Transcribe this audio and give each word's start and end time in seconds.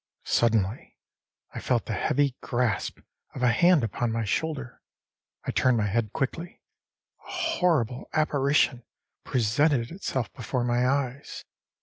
Suddenly 0.25 0.97
I 1.53 1.59
felt 1.59 1.85
the 1.85 1.93
heavy 1.93 2.35
grasp 2.41 2.97
of 3.35 3.43
a 3.43 3.51
hand 3.51 3.83
upon 3.83 4.11
my 4.11 4.23
shoulder. 4.25 4.81
I 5.43 5.51
turned 5.51 5.77
my 5.77 5.85
head 5.85 6.11
quickly. 6.11 6.59
A 7.27 7.31
horrible 7.31 8.09
apparition 8.13 8.83
presented 9.23 9.91
itself 9.91 10.33
before 10.33 10.63
my 10.63 10.87
eyes. 10.87 11.45